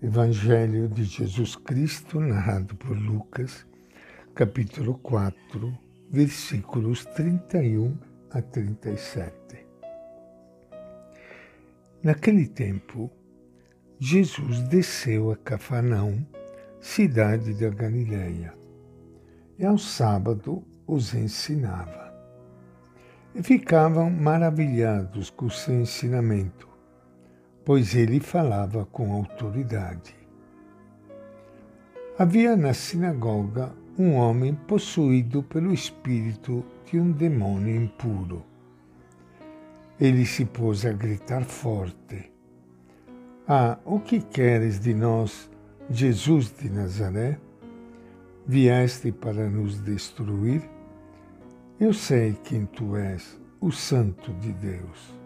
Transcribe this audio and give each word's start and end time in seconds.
Evangelho 0.00 0.88
de 0.88 1.02
Jesus 1.02 1.56
Cristo, 1.56 2.20
narrado 2.20 2.76
por 2.76 2.96
Lucas, 2.96 3.66
capítulo 4.32 4.96
4, 4.98 5.76
versículos 6.08 7.04
31 7.04 7.98
a 8.30 8.40
37. 8.40 9.34
Naquele 12.00 12.46
tempo, 12.46 13.10
Jesus 13.98 14.60
desceu 14.68 15.32
a 15.32 15.36
Cafarnaum, 15.36 16.24
cidade 16.80 17.52
da 17.54 17.68
Galileia, 17.68 18.54
e 19.58 19.66
ao 19.66 19.78
sábado 19.78 20.64
os 20.86 21.12
ensinava. 21.12 22.14
E 23.34 23.42
ficavam 23.42 24.08
maravilhados 24.08 25.28
com 25.28 25.46
o 25.46 25.50
seu 25.50 25.74
ensinamento 25.74 26.68
pois 27.68 27.94
ele 27.94 28.18
falava 28.18 28.86
com 28.86 29.12
autoridade. 29.12 30.16
Havia 32.18 32.56
na 32.56 32.72
sinagoga 32.72 33.74
um 33.98 34.14
homem 34.14 34.54
possuído 34.54 35.42
pelo 35.42 35.74
espírito 35.74 36.64
de 36.86 36.98
um 36.98 37.12
demônio 37.12 37.76
impuro. 37.76 38.42
Ele 40.00 40.24
se 40.24 40.46
pôs 40.46 40.86
a 40.86 40.92
gritar 40.92 41.44
forte: 41.44 42.32
Ah, 43.46 43.78
o 43.84 44.00
que 44.00 44.20
queres 44.20 44.80
de 44.80 44.94
nós, 44.94 45.50
Jesus 45.90 46.50
de 46.50 46.70
Nazaré? 46.70 47.38
Vieste 48.46 49.12
para 49.12 49.46
nos 49.50 49.78
destruir? 49.78 50.62
Eu 51.78 51.92
sei 51.92 52.32
quem 52.44 52.64
tu 52.64 52.96
és, 52.96 53.38
o 53.60 53.70
Santo 53.70 54.32
de 54.32 54.54
Deus. 54.54 55.17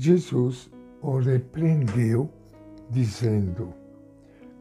Jesus 0.00 0.70
o 1.02 1.18
repreendeu, 1.18 2.30
dizendo: 2.88 3.74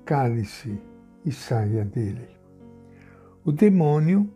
Cale-se 0.04 0.82
e 1.23 1.32
saia 1.32 1.86
dele. 1.86 2.28
O 3.45 3.52
demônio 3.52 4.28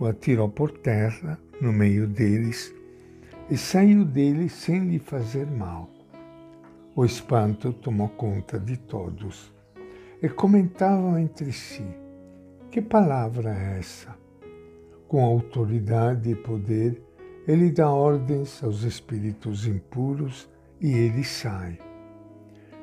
o 0.00 0.06
atirou 0.06 0.48
por 0.48 0.72
terra 0.72 1.38
no 1.60 1.72
meio 1.72 2.08
deles 2.08 2.74
e 3.48 3.56
saiu 3.56 4.04
dele 4.04 4.48
sem 4.48 4.80
lhe 4.88 4.98
fazer 4.98 5.46
mal. 5.46 5.88
O 6.96 7.04
espanto 7.04 7.72
tomou 7.72 8.08
conta 8.08 8.58
de 8.58 8.76
todos 8.76 9.54
e 10.20 10.28
comentavam 10.28 11.20
entre 11.20 11.52
si: 11.52 11.86
Que 12.68 12.82
palavra 12.82 13.54
é 13.54 13.78
essa? 13.78 14.12
Com 15.06 15.24
autoridade 15.24 16.32
e 16.32 16.34
poder, 16.34 17.00
ele 17.48 17.70
dá 17.70 17.90
ordens 17.90 18.62
aos 18.62 18.82
espíritos 18.82 19.66
impuros 19.66 20.50
e 20.78 20.92
ele 20.92 21.24
sai. 21.24 21.78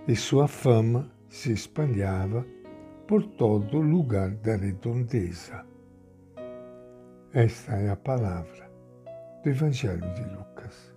E 0.08 0.16
sua 0.16 0.48
fama 0.48 1.12
se 1.30 1.54
espalhava 1.54 2.44
por 3.08 3.24
todo 3.24 3.80
lugar 3.80 4.32
da 4.32 4.56
redondeza. 4.56 5.64
Esta 7.32 7.74
é 7.74 7.92
a 7.92 7.96
palavra 7.96 8.68
do 9.44 9.50
Evangelho 9.52 10.12
de 10.16 10.24
Lucas. 10.24 10.96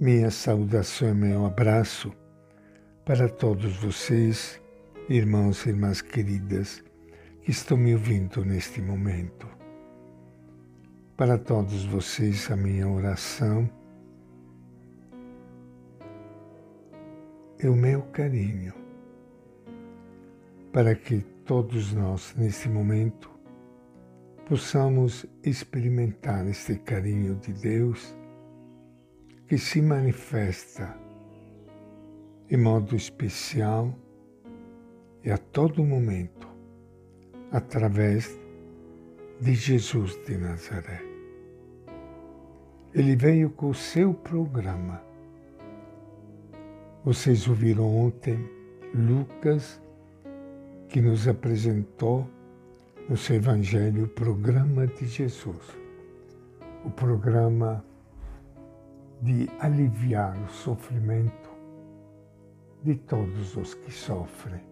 Minha 0.00 0.32
saudação 0.32 1.10
e 1.10 1.14
meu 1.14 1.46
abraço 1.46 2.12
para 3.04 3.28
todos 3.28 3.76
vocês, 3.76 4.60
irmãos 5.08 5.64
e 5.64 5.68
irmãs 5.68 6.02
queridas, 6.02 6.82
que 7.42 7.52
estão 7.52 7.76
me 7.76 7.94
ouvindo 7.94 8.44
neste 8.44 8.82
momento. 8.82 9.57
Para 11.18 11.36
todos 11.36 11.84
vocês, 11.84 12.48
a 12.48 12.54
minha 12.54 12.88
oração 12.88 13.68
é 17.58 17.68
o 17.68 17.74
meu 17.74 18.02
carinho, 18.12 18.72
para 20.72 20.94
que 20.94 21.22
todos 21.44 21.92
nós, 21.92 22.36
nesse 22.38 22.68
momento, 22.68 23.28
possamos 24.46 25.26
experimentar 25.42 26.46
este 26.46 26.76
carinho 26.76 27.34
de 27.34 27.52
Deus 27.52 28.16
que 29.48 29.58
se 29.58 29.82
manifesta 29.82 30.96
em 32.48 32.56
modo 32.56 32.94
especial 32.94 33.92
e 35.24 35.32
a 35.32 35.36
todo 35.36 35.82
momento 35.82 36.46
através 37.50 38.38
de 39.40 39.52
Jesus 39.56 40.16
de 40.24 40.36
Nazaré. 40.36 41.07
Ele 42.94 43.14
veio 43.14 43.50
com 43.50 43.68
o 43.68 43.74
seu 43.74 44.14
programa. 44.14 45.02
Vocês 47.04 47.46
ouviram 47.46 47.84
ontem 47.84 48.48
Lucas, 48.94 49.78
que 50.88 51.02
nos 51.02 51.28
apresentou 51.28 52.26
no 53.06 53.14
seu 53.14 53.36
Evangelho 53.36 54.04
o 54.04 54.08
programa 54.08 54.86
de 54.86 55.06
Jesus, 55.06 55.76
o 56.82 56.90
programa 56.90 57.84
de 59.20 59.50
aliviar 59.60 60.34
o 60.42 60.48
sofrimento 60.48 61.50
de 62.82 62.94
todos 62.94 63.54
os 63.54 63.74
que 63.74 63.92
sofrem 63.92 64.62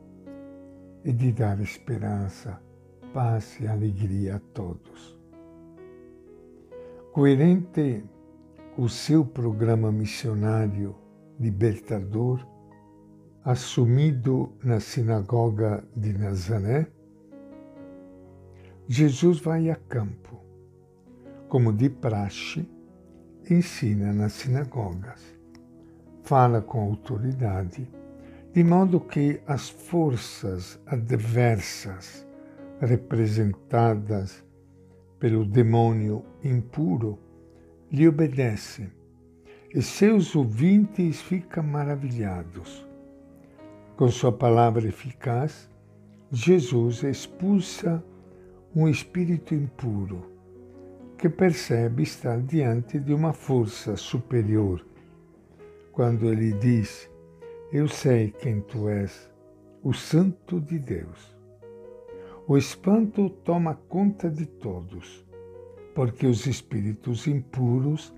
e 1.05 1.13
de 1.13 1.33
dar 1.33 1.61
esperança, 1.61 2.59
paz 3.13 3.61
e 3.61 3.67
alegria 3.67 4.37
a 4.37 4.41
todos 4.55 5.16
coerente 7.17 8.05
o 8.77 8.91
seu 8.91 9.25
programa 9.25 9.91
missionário 9.91 10.95
libertador, 11.41 12.47
assumido 13.43 14.53
na 14.63 14.81
sinagoga 14.81 15.83
de 15.97 16.13
Nazaré, 16.13 16.87
Jesus 18.87 19.41
vai 19.41 19.71
a 19.71 19.77
campo, 19.77 20.39
como 21.49 21.73
de 21.73 21.89
praxe, 21.89 22.69
ensina 23.49 24.13
nas 24.13 24.35
sinagogas, 24.35 25.23
fala 26.23 26.61
com 26.61 26.83
autoridade, 26.83 27.91
de 28.53 28.63
modo 28.63 29.01
que 29.01 29.41
as 29.47 29.71
forças 29.71 30.79
adversas 30.85 32.27
representadas 32.79 34.45
pelo 35.19 35.45
demônio 35.45 36.25
impuro, 36.43 37.19
lhe 37.91 38.07
obedecem, 38.07 38.91
e 39.75 39.83
seus 39.83 40.35
ouvintes 40.35 41.21
ficam 41.21 41.63
maravilhados. 41.63 42.87
Com 43.97 44.09
sua 44.09 44.33
palavra 44.33 44.89
eficaz, 44.89 45.71
Jesus 46.31 47.03
expulsa 47.03 48.05
um 48.75 48.89
espírito 48.89 49.55
impuro 49.55 50.37
que 51.17 51.29
percebe 51.29 52.03
estar 52.03 52.41
diante 52.43 52.99
de 52.99 53.15
uma 53.15 53.33
força 53.33 53.97
superior. 53.97 54.85
Quando 55.93 56.31
ele 56.31 56.53
diz: 56.53 57.11
Eu 57.73 57.89
sei 57.89 58.33
quem 58.33 58.61
tu 58.61 58.89
és, 58.89 59.31
o 59.83 59.95
Santo 59.95 60.61
de 60.61 60.79
Deus. 60.79 61.36
O 62.49 62.57
espanto 62.57 63.29
toma 63.29 63.75
conta 63.75 64.31
de 64.31 64.47
todos, 64.47 65.27
porque 65.97 66.29
os 66.29 66.47
espíritos 66.47 67.27
impuros 67.27 68.15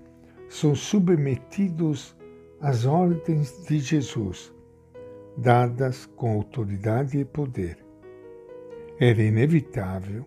são 0.47 0.75
submetidos 0.75 2.15
às 2.61 2.85
ordens 2.85 3.65
de 3.65 3.79
Jesus, 3.79 4.53
dadas 5.35 6.05
com 6.05 6.33
autoridade 6.33 7.17
e 7.17 7.25
poder. 7.25 7.83
Era 8.99 9.23
inevitável 9.23 10.23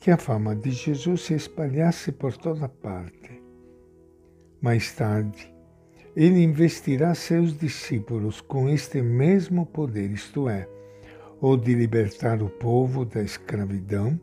que 0.00 0.10
a 0.10 0.16
fama 0.16 0.56
de 0.56 0.70
Jesus 0.70 1.20
se 1.20 1.34
espalhasse 1.34 2.10
por 2.10 2.34
toda 2.34 2.66
parte. 2.66 3.42
Mais 4.58 4.90
tarde, 4.94 5.54
ele 6.16 6.42
investirá 6.42 7.14
seus 7.14 7.58
discípulos 7.58 8.40
com 8.40 8.70
este 8.70 9.02
mesmo 9.02 9.66
poder, 9.66 10.10
isto 10.12 10.48
é, 10.48 10.66
ou 11.40 11.56
de 11.56 11.74
libertar 11.74 12.42
o 12.42 12.48
povo 12.48 13.04
da 13.04 13.22
escravidão 13.22 14.18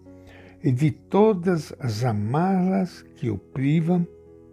e 0.64 0.72
de 0.72 0.92
todas 0.92 1.74
as 1.80 2.04
amarras 2.04 3.04
que 3.16 3.30
o 3.30 3.38
privam 3.38 4.08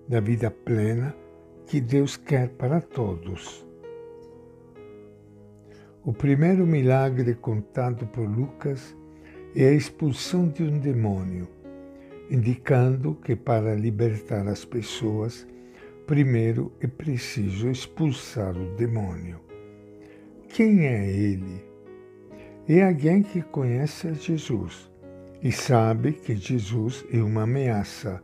da 0.09 0.21
vida 0.21 0.51
plena 0.51 1.15
que 1.67 1.81
Deus 1.81 2.17
quer 2.17 2.51
para 2.51 2.81
todos. 2.81 3.67
O 6.05 6.13
primeiro 6.13 6.67
milagre 6.67 7.35
contado 7.35 8.07
por 8.09 8.29
Lucas 8.29 8.95
é 9.55 9.69
a 9.69 9.73
expulsão 9.73 10.49
de 10.49 10.65
um 10.65 10.79
demônio, 10.79 11.49
indicando 12.29 13.15
que 13.15 13.37
para 13.37 13.75
libertar 13.75 14.47
as 14.49 14.65
pessoas, 14.65 15.47
primeiro 16.07 16.73
é 16.81 16.87
preciso 16.87 17.71
expulsar 17.71 18.57
o 18.57 18.75
demônio. 18.75 19.41
Quem 20.49 20.87
é 20.87 21.09
ele? 21.09 21.72
É 22.69 22.85
alguém 22.85 23.23
que 23.23 23.43
conhece 23.43 24.15
Jesus 24.15 24.91
e 25.43 25.51
sabe 25.51 26.13
que 26.13 26.37
Jesus 26.37 27.05
é 27.13 27.21
uma 27.21 27.43
ameaça 27.43 28.23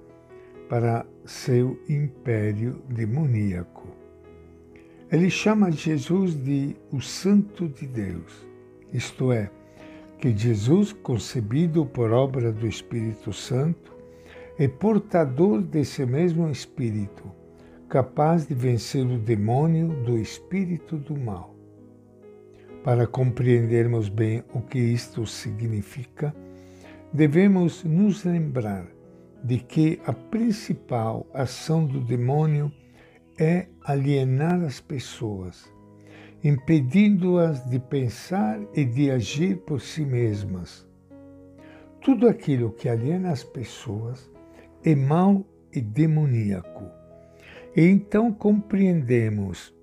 para 0.69 1.05
seu 1.25 1.79
império 1.88 2.81
demoníaco. 2.88 3.88
Ele 5.11 5.29
chama 5.29 5.73
Jesus 5.73 6.35
de 6.35 6.76
o 6.93 7.00
Santo 7.00 7.69
de 7.69 7.87
Deus, 7.87 8.46
isto 8.93 9.32
é, 9.32 9.50
que 10.19 10.37
Jesus, 10.37 10.93
concebido 10.93 11.85
por 11.87 12.12
obra 12.12 12.52
do 12.52 12.67
Espírito 12.67 13.32
Santo, 13.32 13.93
é 14.58 14.69
portador 14.69 15.62
desse 15.62 16.05
mesmo 16.05 16.49
Espírito, 16.50 17.25
capaz 17.88 18.46
de 18.46 18.55
vencer 18.55 19.05
o 19.05 19.19
demônio 19.19 19.88
do 20.05 20.19
espírito 20.19 20.96
do 20.96 21.17
mal. 21.17 21.58
Para 22.88 23.06
compreendermos 23.06 24.08
bem 24.08 24.43
o 24.55 24.62
que 24.62 24.79
isto 24.79 25.26
significa, 25.26 26.35
devemos 27.12 27.85
nos 27.85 28.25
lembrar 28.25 28.87
de 29.44 29.58
que 29.58 30.00
a 30.06 30.12
principal 30.14 31.26
ação 31.35 31.85
do 31.85 32.00
demônio 32.00 32.73
é 33.38 33.67
alienar 33.85 34.64
as 34.64 34.81
pessoas, 34.81 35.70
impedindo-as 36.43 37.62
de 37.69 37.79
pensar 37.79 38.58
e 38.73 38.87
de 38.87 39.11
agir 39.11 39.58
por 39.67 39.82
si 39.82 40.02
mesmas. 40.02 40.88
Tudo 42.00 42.26
aquilo 42.26 42.73
que 42.73 42.88
aliena 42.88 43.32
as 43.32 43.44
pessoas 43.44 44.31
é 44.82 44.94
mau 44.94 45.44
e 45.75 45.82
demoníaco. 45.82 46.87
E 47.76 47.82
então 47.82 48.32
compreendemos 48.32 49.76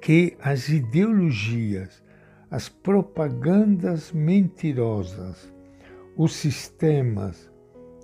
que 0.00 0.36
as 0.40 0.68
ideologias, 0.68 2.02
as 2.50 2.68
propagandas 2.68 4.12
mentirosas, 4.12 5.52
os 6.16 6.34
sistemas, 6.34 7.50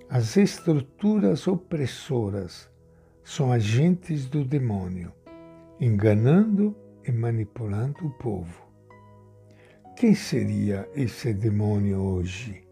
as 0.09 0.37
estruturas 0.37 1.47
opressoras 1.47 2.69
são 3.23 3.51
agentes 3.51 4.27
do 4.27 4.43
demônio, 4.43 5.11
enganando 5.79 6.75
e 7.07 7.11
manipulando 7.11 8.05
o 8.05 8.11
povo. 8.11 8.63
Quem 9.95 10.13
seria 10.13 10.87
esse 10.95 11.33
demônio 11.33 11.99
hoje? 12.01 12.67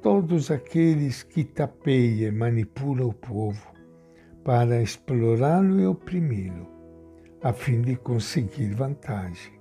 Todos 0.00 0.50
aqueles 0.50 1.22
que 1.22 1.44
tapeiam 1.44 2.28
e 2.28 2.32
manipulam 2.32 3.08
o 3.08 3.12
povo 3.12 3.72
para 4.44 4.80
explorá-lo 4.80 5.78
e 5.80 5.86
oprimi-lo, 5.86 6.66
a 7.42 7.52
fim 7.52 7.80
de 7.82 7.96
conseguir 7.96 8.74
vantagem. 8.74 9.52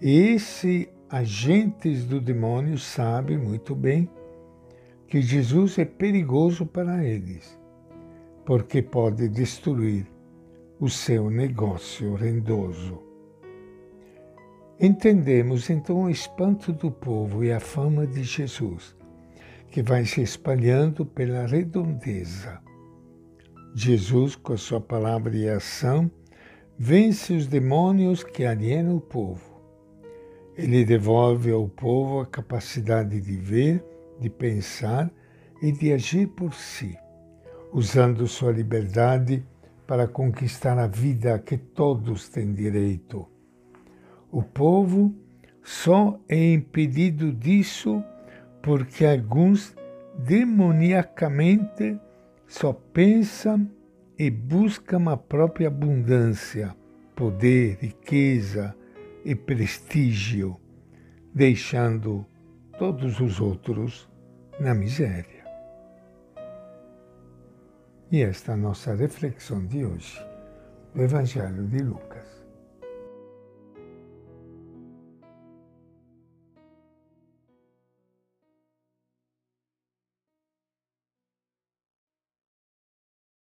Esses 0.00 0.88
agentes 1.10 2.04
do 2.04 2.20
demônio 2.20 2.78
sabem 2.78 3.36
muito 3.36 3.74
bem 3.74 4.08
que 5.08 5.22
Jesus 5.22 5.78
é 5.78 5.84
perigoso 5.84 6.66
para 6.66 7.04
eles, 7.04 7.58
porque 8.44 8.82
pode 8.82 9.28
destruir 9.28 10.06
o 10.78 10.88
seu 10.88 11.30
negócio 11.30 12.14
rendoso. 12.14 13.02
Entendemos 14.78 15.70
então 15.70 16.04
o 16.04 16.10
espanto 16.10 16.72
do 16.72 16.90
povo 16.90 17.42
e 17.42 17.50
a 17.50 17.58
fama 17.58 18.06
de 18.06 18.22
Jesus, 18.22 18.94
que 19.70 19.82
vai 19.82 20.04
se 20.04 20.22
espalhando 20.22 21.04
pela 21.04 21.46
redondeza. 21.46 22.60
Jesus, 23.74 24.36
com 24.36 24.52
a 24.52 24.56
sua 24.56 24.80
palavra 24.80 25.36
e 25.36 25.48
ação, 25.48 26.08
vence 26.78 27.32
os 27.32 27.48
demônios 27.48 28.22
que 28.22 28.44
alienam 28.44 28.96
o 28.96 29.00
povo. 29.00 29.58
Ele 30.56 30.84
devolve 30.84 31.50
ao 31.50 31.68
povo 31.68 32.20
a 32.20 32.26
capacidade 32.26 33.20
de 33.20 33.36
ver 33.36 33.84
de 34.20 34.30
pensar 34.30 35.10
e 35.60 35.72
de 35.72 35.92
agir 35.92 36.28
por 36.28 36.54
si, 36.54 36.96
usando 37.72 38.26
sua 38.26 38.52
liberdade 38.52 39.44
para 39.86 40.06
conquistar 40.06 40.78
a 40.78 40.86
vida 40.86 41.38
que 41.38 41.56
todos 41.56 42.28
têm 42.28 42.52
direito. 42.52 43.26
O 44.30 44.42
povo 44.42 45.14
só 45.62 46.18
é 46.28 46.52
impedido 46.52 47.32
disso 47.32 48.02
porque 48.62 49.04
alguns 49.04 49.74
demoniacamente 50.18 51.98
só 52.46 52.72
pensam 52.72 53.68
e 54.18 54.30
buscam 54.30 55.10
a 55.10 55.16
própria 55.16 55.68
abundância, 55.68 56.74
poder, 57.14 57.78
riqueza 57.80 58.74
e 59.24 59.34
prestígio, 59.34 60.58
deixando 61.32 62.26
todos 62.78 63.20
os 63.20 63.40
outros 63.40 64.08
na 64.58 64.74
miséria. 64.74 65.44
E 68.10 68.22
esta 68.22 68.52
é 68.52 68.54
a 68.54 68.56
nossa 68.56 68.94
reflexão 68.94 69.64
de 69.66 69.84
hoje 69.84 70.18
do 70.94 71.02
Evangelho 71.02 71.66
de 71.68 71.78
Lucas. 71.78 72.37